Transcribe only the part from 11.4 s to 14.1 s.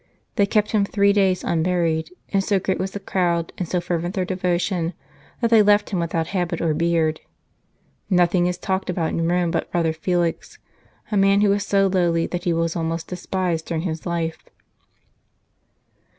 who was so lowly that he was almost despised during his